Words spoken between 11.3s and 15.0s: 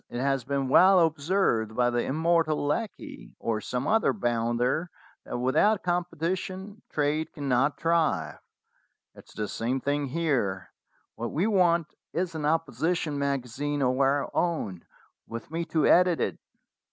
we want is an opposition magazine of our own,